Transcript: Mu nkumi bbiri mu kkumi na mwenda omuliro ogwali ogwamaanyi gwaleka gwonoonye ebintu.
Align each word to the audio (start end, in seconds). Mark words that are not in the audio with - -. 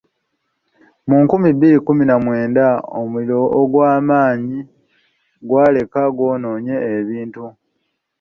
Mu 1.07 1.15
nkumi 1.23 1.49
bbiri 1.55 1.75
mu 1.77 1.81
kkumi 1.81 2.03
na 2.07 2.15
mwenda 2.23 2.65
omuliro 2.99 3.37
ogwali 3.59 3.59
ogwamaanyi 3.61 4.59
gwaleka 5.47 6.01
gwonoonye 6.15 6.75
ebintu. 6.95 7.43